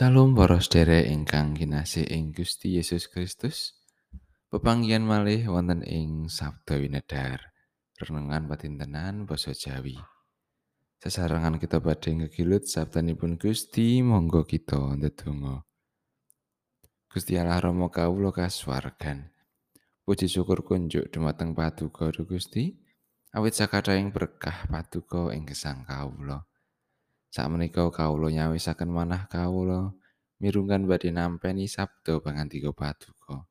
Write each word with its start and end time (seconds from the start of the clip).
Shalom 0.00 0.32
para 0.32 0.56
sedherek 0.56 1.12
ingkang 1.12 1.52
kinasih 1.52 2.08
ing 2.08 2.32
Gusti 2.32 2.80
Yesus 2.80 3.04
Kristus. 3.04 3.76
Pepanggihan 4.48 5.04
malih 5.04 5.44
wonten 5.52 5.84
ing 5.84 6.24
Sabda 6.32 6.80
Winedhar. 6.80 7.52
Renungan 8.00 8.48
patintenan 8.48 9.28
basa 9.28 9.52
Jawi. 9.52 10.00
Sesarengan 11.04 11.60
kita 11.60 11.84
badhe 11.84 12.16
ngegilut 12.16 12.64
sabdanipun 12.64 13.36
Gusti, 13.36 14.00
monggo 14.00 14.48
kita 14.48 14.80
ndedonga. 14.96 15.68
Gusti 17.04 17.36
Allah 17.36 17.60
Rama 17.60 17.92
kawula 17.92 18.32
kasuwargan. 18.32 19.28
Puji 20.08 20.32
syukur 20.32 20.64
kunjuk 20.64 21.12
dumateng 21.12 21.52
Paduka 21.52 22.08
Gusti, 22.24 22.72
awit 23.36 23.52
sakathahing 23.52 24.16
berkah 24.16 24.64
Paduka 24.64 25.36
ing 25.36 25.44
gesang 25.44 25.84
kawula. 25.84 26.49
Sakmenika 27.30 27.86
kawula 27.94 28.26
nyawisaken 28.34 28.90
manah 28.90 29.30
kawula 29.30 29.94
mirunggan 30.42 30.90
badhe 30.90 31.14
nampeni 31.14 31.70
sabda 31.70 32.18
pangandika 32.18 32.74
Paduka. 32.74 33.46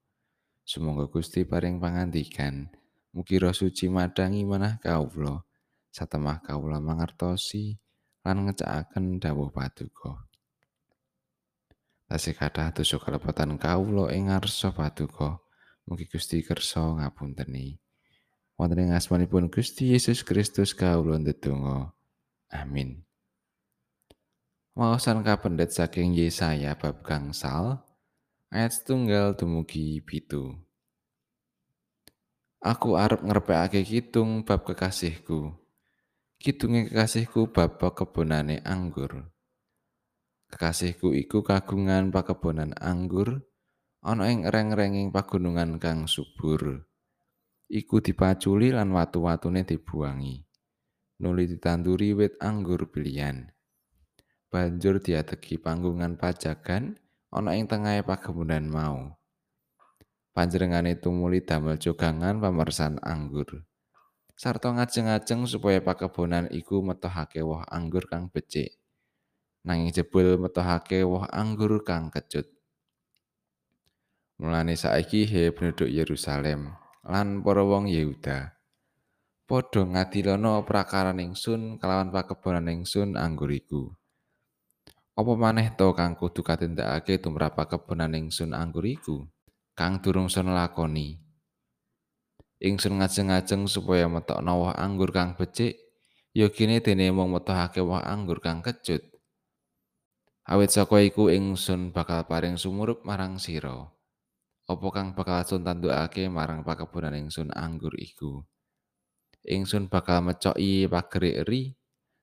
Sumangga 0.68 1.08
Gusti 1.08 1.48
paring 1.48 1.80
pangandikan, 1.80 2.68
mugi 3.16 3.40
roh 3.40 3.56
suci 3.56 3.88
madangi 3.88 4.44
manah 4.44 4.84
kawula, 4.84 5.48
satemah 5.96 6.44
kawula 6.44 6.84
mangertosi 6.84 7.80
lan 8.28 8.52
ngecakaken 8.52 9.24
dawuh 9.24 9.48
Paduka. 9.48 10.28
Tasih 12.10 12.36
kathah 12.36 12.76
dosa 12.76 13.00
kalepatan 13.00 13.56
kawula 13.56 14.12
ing 14.12 14.28
ngarsa 14.28 14.76
Paduka, 14.76 15.40
mugi 15.88 16.04
Gusti 16.04 16.44
kersa 16.44 17.00
ngapunteni. 17.00 17.80
Wonten 18.60 18.84
ing 18.84 18.92
asmanipun 18.92 19.48
Gusti 19.48 19.96
Yesus 19.96 20.28
Kristus 20.28 20.76
kawula 20.76 21.16
ndedonga. 21.16 21.96
Amin. 22.52 23.09
Wawasan 24.80 25.28
kapendet 25.28 25.76
saking 25.76 26.16
Yesaya 26.16 26.72
bab 26.72 27.04
gangsal 27.04 27.84
ayat 28.48 28.72
setunggal 28.72 29.36
dumugi 29.36 30.00
pitu. 30.00 30.56
Aku 32.64 32.96
arep 32.96 33.20
ngrepekake 33.20 33.84
kitung 33.84 34.48
bab 34.48 34.64
kekasihku. 34.64 35.52
Kidunge 36.40 36.88
kekasihku 36.88 37.52
bab 37.52 37.76
kebonane 37.76 38.64
anggur. 38.64 39.28
Kekasihku 40.48 41.12
iku 41.12 41.44
kagungan 41.44 42.16
pakebonan 42.16 42.72
anggur 42.80 43.44
ana 44.00 44.32
ing 44.32 44.48
reng-renging 44.48 45.12
pagunungan 45.12 45.76
kang 45.76 46.08
subur. 46.08 46.88
Iku 47.68 48.00
dipaculi 48.00 48.72
lan 48.72 48.96
watu-watune 48.96 49.68
dibuangi. 49.68 50.40
Nuli 51.20 51.52
ditanduri 51.52 52.16
wit 52.16 52.40
anggur 52.40 52.88
pilihan. 52.88 53.59
Banjur 54.50 54.98
diadegi 54.98 55.62
panggungan 55.62 56.18
pajagan 56.18 56.98
ana 57.30 57.54
ing 57.54 57.70
tengahe 57.70 58.02
pakebunan 58.02 58.66
mau. 58.66 59.14
Panjenengane 60.34 60.98
tumuli 60.98 61.46
damel 61.46 61.78
jogangan 61.78 62.42
pamersan 62.42 62.98
anggur. 63.06 63.66
Sarta 64.34 64.72
ngajeng-ajeng 64.72 65.46
supaya 65.46 65.84
pakebonan 65.84 66.48
iku 66.50 66.82
metohake 66.82 67.46
woh 67.46 67.62
anggur 67.70 68.08
kang 68.10 68.32
becik. 68.34 68.80
Nanging 69.68 69.92
jebul 69.92 70.40
metohake 70.40 71.04
woh 71.04 71.28
anggur 71.30 71.84
kang 71.84 72.10
kecut. 72.10 72.48
Mulane 74.40 74.80
saiki 74.80 75.28
he 75.28 75.52
penduduk 75.52 75.92
Yerusalem 75.92 76.72
lan 77.04 77.44
para 77.44 77.68
wong 77.68 77.92
Yehuda 77.92 78.60
padha 79.50 79.82
ngadilana 79.82 80.62
prakaran 80.62 81.18
ingsun 81.18 81.82
kalawan 81.82 82.14
pakebonan 82.14 82.70
ingsun 82.70 83.18
anggur 83.18 83.50
iku. 83.50 83.99
Apa 85.20 85.36
maneh 85.36 85.76
to 85.76 85.92
kang 86.00 86.16
kudu 86.16 86.48
katindakake 86.48 87.20
tumrap 87.20 87.60
kebonan 87.68 88.16
ingsun 88.16 88.56
anggur 88.56 88.88
iku? 88.88 89.28
Kang 89.76 90.00
durung 90.00 90.32
son 90.32 90.56
lakoni. 90.56 91.20
Ingsun 92.64 93.04
ngajeng-ajeng 93.04 93.68
supaya 93.68 94.08
metokno 94.08 94.64
woh 94.64 94.72
anggur 94.72 95.12
kang 95.12 95.36
becik, 95.36 95.76
ya 96.32 96.48
kene 96.48 96.80
dene 96.80 97.12
mung 97.12 97.36
metohake 97.36 97.84
woh 97.84 98.00
anggur 98.00 98.40
kang 98.40 98.64
kecut. 98.64 99.04
Awit 100.48 100.72
saka 100.72 101.04
iku 101.04 101.28
ingsun 101.28 101.92
bakal 101.92 102.24
paring 102.24 102.56
sumurup 102.56 103.04
marang 103.04 103.44
sira. 103.44 103.92
Apa 104.72 104.88
kang 104.96 105.20
bakal 105.20 105.44
sun 105.44 105.68
tandukake 105.68 106.32
marang 106.32 106.64
pakebonan 106.64 107.28
ingsun 107.28 107.52
anggur 107.52 107.92
iku? 108.00 108.40
Ingsun 109.44 109.92
bakal 109.92 110.24
mecoki 110.24 110.88
pagerik 110.88 111.44
eri, 111.44 111.76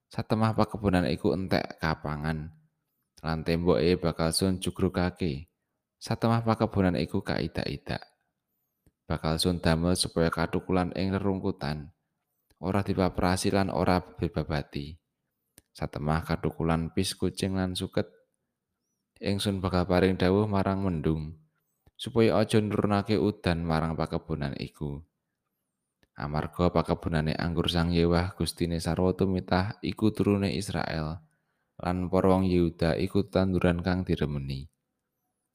satemah 0.08 0.56
pakebonan 0.56 1.04
iku 1.12 1.36
entek 1.36 1.76
kapangan. 1.76 2.56
Lan 3.24 3.44
temboke 3.46 3.96
bakal 3.96 4.32
sun 4.32 4.60
jugrukake. 4.60 5.48
Satemah 5.96 6.44
pakebonan 6.44 6.96
iku 7.00 7.24
kaidak-idak. 7.24 8.04
Bakal 9.08 9.38
sun 9.40 9.62
damel 9.62 9.96
supaya 9.96 10.28
katukulan 10.28 10.92
ing 10.92 11.14
rerungkutan. 11.14 11.94
Ora 12.60 12.80
dipaprasi 12.84 13.52
lan 13.52 13.72
ora 13.72 14.00
bebabati. 14.00 14.96
Satemah 15.72 16.24
katukulan 16.24 16.92
pis 16.92 17.16
kucing 17.16 17.56
lan 17.56 17.76
suket. 17.76 18.08
Ingsun 19.20 19.64
bakal 19.64 19.88
paring 19.88 20.16
dawuh 20.16 20.44
marang 20.48 20.84
mendung. 20.84 21.36
Supaya 21.96 22.36
aja 22.36 22.60
nurunake 22.60 23.16
udan 23.16 23.64
marang 23.64 23.96
pakebonan 23.96 24.52
iku. 24.60 25.00
Amarga 26.16 26.72
pakebonane 26.72 27.36
anggur 27.36 27.68
sang 27.68 27.92
Yewah 27.92 28.32
Gustine 28.36 28.80
sarwa 28.80 29.12
tumitah 29.12 29.76
iku 29.84 30.12
turune 30.16 30.48
Israel. 30.56 31.25
Lan 31.80 32.08
para 32.08 32.32
wong 32.32 32.48
Yehuda 32.48 32.96
iku 32.96 33.26
tanduran 33.28 33.84
kang 33.84 34.04
diremeni 34.06 34.68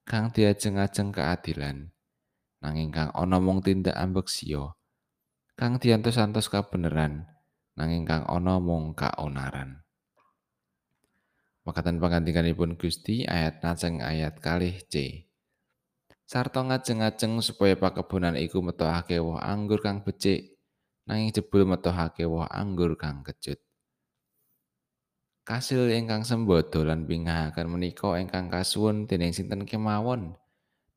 kang 0.06 0.30
diajeng-ajeng 0.30 1.09
keadilan 1.14 1.90
nanging 2.62 2.94
kang 2.94 3.09
ana 3.18 3.42
mung 3.42 3.66
tindak 3.66 3.98
ambeksio 3.98 4.78
kang 5.58 5.82
diantos-antos 5.82 6.50
kabeneran 6.50 7.26
nanging 7.74 8.06
kang 8.06 8.26
ana 8.30 8.62
mung 8.62 8.94
kaonaran 8.94 9.82
Makatan 11.62 12.02
pangandikanipun 12.02 12.74
Gusti 12.74 13.22
ayat 13.30 13.62
naceng 13.62 14.02
ayat 14.02 14.42
kalih 14.42 14.82
C. 14.90 15.30
Sarto 16.26 16.58
ngajeng-ajeng 16.66 17.38
supaya 17.46 17.78
pakebonan 17.78 18.34
iku 18.34 18.66
metohake 18.66 19.22
woh 19.22 19.38
anggur 19.38 19.78
kang 19.78 20.02
becik, 20.02 20.58
nanging 21.06 21.30
jebul 21.30 21.70
metohake 21.70 22.26
woh 22.26 22.50
anggur 22.50 22.98
kang 22.98 23.22
kecut. 23.22 23.62
Kasil 25.41 25.90
ingkang 25.90 26.22
sembodo 26.22 26.85
lan 26.85 27.09
pingahaken 27.09 27.66
menika 27.66 28.13
ingkang 28.22 28.47
kasuwun 28.53 29.09
dening 29.09 29.34
sinten 29.34 29.66
kemawon 29.66 30.38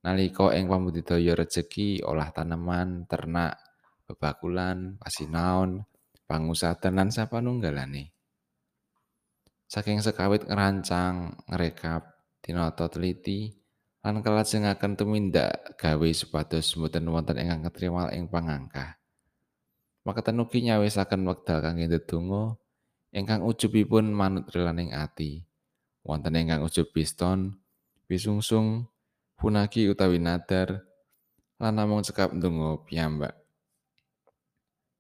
nalika 0.05 0.53
ing 0.53 0.69
pambudidaya 0.69 1.32
rejeki 1.32 2.05
olah 2.05 2.28
taneman, 2.28 3.09
ternak, 3.09 3.56
bebakulan, 4.05 5.00
pasinaon, 5.00 5.88
pangusaha 6.28 6.77
lan 6.93 7.09
sapanunggalane. 7.09 8.12
Saking 9.65 10.05
sekawit 10.05 10.44
ngerancang, 10.44 11.41
ngrekap, 11.49 12.05
tinata 12.44 12.93
teliti, 12.93 13.56
lan 14.05 14.21
kelajengaken 14.21 14.93
tumindak 14.93 15.72
gawe 15.81 16.09
supados 16.12 16.76
mboten 16.76 17.09
wonten 17.09 17.41
ingkang 17.41 17.65
ketriwal 17.72 18.12
ing 18.12 18.28
pangangkah. 18.28 19.00
Makaten 20.05 20.37
ugi 20.37 20.69
nyawisaken 20.69 21.25
wekdal 21.25 21.65
kangge 21.65 21.88
ndedonga 21.88 22.61
ingkang 23.15 23.47
ujubipun 23.47 24.11
manut 24.11 24.51
relaning 24.51 24.91
ati. 24.91 25.47
Wonten 26.03 26.37
ingkang 26.37 26.67
ujub 26.67 26.91
piston, 26.91 27.57
pisungsung, 28.11 28.91
punaki 29.39 29.87
utawi 29.89 30.21
nadar, 30.21 30.85
lan 31.63 31.79
namung 31.79 32.03
cekap 32.03 32.35
ndonga 32.35 32.83
piyambak. 32.85 33.39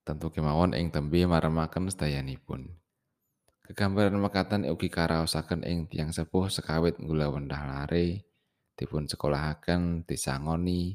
Tentu 0.06 0.30
kemawon 0.30 0.72
ing 0.78 0.94
tembe 0.94 1.26
maremaken 1.26 1.90
sedayanipun. 1.90 2.70
Kegambaran 3.64 4.20
mekatan 4.20 4.68
ugi 4.68 4.92
karaosaken 4.92 5.64
ing 5.64 5.88
tiang 5.88 6.12
sepuh 6.12 6.52
sekawit 6.52 7.00
gula 7.00 7.32
wendah 7.32 7.64
lare, 7.64 8.28
dipun 8.76 9.08
sekolahaken, 9.08 10.04
disangoni, 10.04 10.92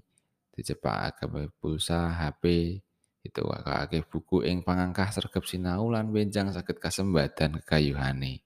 dicepakaken 0.53 1.49
pulsa, 1.57 2.13
HP, 2.13 2.77
itu 3.19 3.43
akeh 3.43 4.03
buku 4.07 4.47
ing 4.47 4.63
pangangkah 4.63 5.11
sregep 5.11 5.43
sinau 5.43 5.91
lan 5.91 6.07
benjang 6.09 6.47
saged 6.55 6.79
kasembadan 6.79 7.59
kekayuhane. 7.59 8.39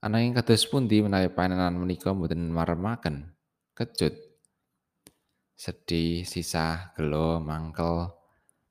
Ananging 0.00 0.32
kados 0.32 0.64
pundi 0.64 1.04
menawi 1.04 1.28
panenan 1.28 1.76
menika 1.76 2.16
mboten 2.16 2.48
maremaken? 2.48 3.36
Kecut. 3.76 4.16
Sedih 5.52 6.24
sisa 6.24 6.96
gelo 6.96 7.36
mangkel. 7.36 8.08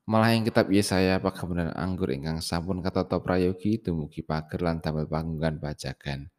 Malah 0.10 0.34
ing 0.34 0.50
kitab 0.50 0.74
Yesaya 0.74 1.22
pakebunan 1.22 1.70
anggur 1.78 2.10
ingkang 2.10 2.42
sampun 2.42 2.82
katata 2.82 3.22
prayogi 3.22 3.78
dumugi 3.78 4.26
pager 4.26 4.66
lan 4.66 4.82
damel 4.82 5.06
panggungan 5.06 5.62
pajagan. 5.62 6.34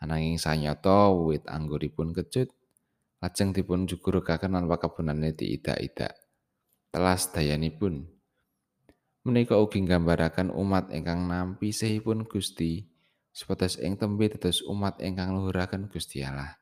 Ananging 0.00 0.40
sanyata 0.40 1.12
wit 1.12 1.44
angguripun 1.44 2.16
kecut 2.16 2.48
lajeng 3.20 3.52
dipun 3.52 3.84
jugurukaken 3.84 4.56
lan 4.56 4.64
pakebunane 4.64 5.36
diidak-idak 5.36 6.27
telas 6.88 7.28
dayanipun. 7.30 8.08
Menika 9.26 9.60
ugi 9.60 9.84
nggambaraken 9.84 10.54
umat 10.54 10.88
ingkang 10.94 11.28
nampi 11.28 11.74
sehipun 11.74 12.24
Gusti 12.24 12.88
Supados 13.38 13.78
ing 13.78 13.94
tembe 13.94 14.26
dados 14.26 14.66
umat 14.66 14.98
ingkang 14.98 15.30
luhuraken 15.30 15.86
Gusti 15.86 16.26
Allah. 16.26 16.58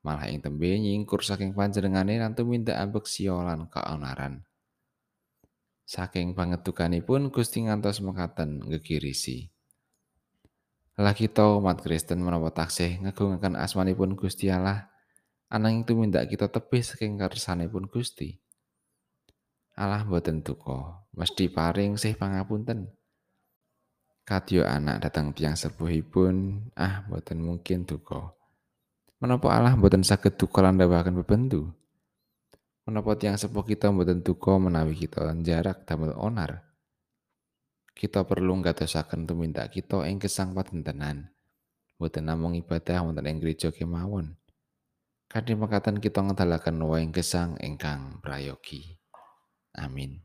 Malah 0.00 0.32
ing 0.32 0.40
tembe 0.40 0.72
nyingkur 0.72 1.20
saking 1.20 1.52
panjenengane 1.52 2.16
lan 2.16 2.32
tumindak 2.32 2.80
ambeksia 2.80 3.36
lan 3.36 3.68
kaonaran. 3.68 4.40
Saking 5.84 6.32
pangetukanipun 6.32 7.28
Gusti 7.28 7.68
ngantos 7.68 8.00
mekaten 8.00 8.64
ngegirisi. 8.72 9.52
Lah 10.96 11.12
kita 11.12 11.44
umat 11.60 11.84
Kristen 11.84 12.24
menapa 12.24 12.56
taksih 12.56 13.04
ngegungaken 13.04 13.60
asmanipun 13.60 14.16
Gusti 14.16 14.48
Allah 14.48 14.88
ananging 15.52 15.84
tumindak 15.84 16.24
kita 16.32 16.48
tebih 16.48 16.80
saking 16.80 17.20
kersanipun 17.20 17.84
Gusti. 17.84 18.40
Allah 19.76 20.02
boten 20.08 20.40
duka, 20.40 21.04
mesti 21.12 21.52
paring 21.52 22.00
sih 22.00 22.16
pangapunten. 22.16 22.88
Kadya 24.26 24.66
anak 24.66 25.04
datang 25.04 25.36
tiang 25.36 25.54
sepuhipun, 25.54 26.66
ah 26.74 27.04
boten 27.06 27.44
mungkin 27.44 27.84
duka. 27.84 28.32
Menapa 29.20 29.52
Allah 29.52 29.76
boten 29.76 30.00
saged 30.02 30.40
duka 30.40 30.64
lan 30.64 30.80
ndawahaken 30.80 31.20
bebendu? 31.20 31.68
Menapa 32.88 33.14
tiang 33.20 33.36
sepuh 33.36 33.62
kita 33.62 33.92
boten 33.92 34.24
duka 34.24 34.56
menawi 34.56 34.96
kita 34.96 35.30
jarak 35.44 35.84
damel 35.84 36.16
onar? 36.16 36.66
kita 37.96 38.28
perlu 38.28 38.60
ngatosaken 38.60 39.24
tumindak 39.24 39.72
kita 39.72 40.04
ing 40.04 40.20
gesang 40.20 40.52
patentenan. 40.52 41.32
Boten 41.96 42.28
namung 42.28 42.52
ibadah 42.52 43.00
wonten 43.08 43.24
ing 43.24 43.40
gereja 43.40 43.72
kemawon. 43.72 44.36
Kadhe 45.32 45.56
mekaten 45.56 45.96
kita 45.96 46.20
ngedalaken 46.20 46.76
wae 46.84 47.08
gesang 47.08 47.56
ingkang 47.56 48.20
prayogi. 48.20 49.00
Amin. 49.76 50.20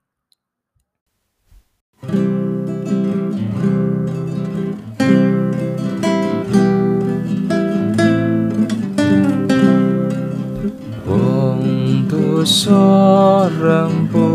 Wong 11.04 12.08
dosa 12.08 13.52
rempu 13.52 14.32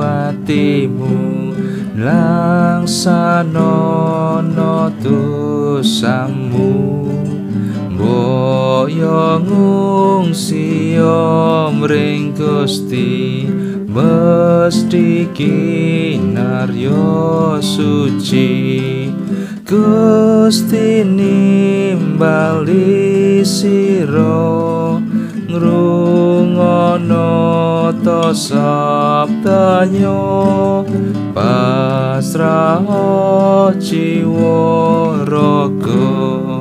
atimu 0.00 1.52
langsanono 2.00 3.28
dosamu 5.04 6.72
boyo 7.92 9.36
ngungsiyo 9.44 11.20
mring 11.76 12.32
Gusti 12.32 13.44
mesti 13.90 15.26
kinaryo 15.34 17.02
suci. 17.58 19.10
Gusti 19.66 21.06
nimbali 21.06 22.18
sira 23.46 24.98
ngrungono 25.50 27.30
to 28.02 28.34
sabdanya 28.34 30.10
pasrah 31.34 32.82
jiwa 33.78 35.22
raga 35.26 36.59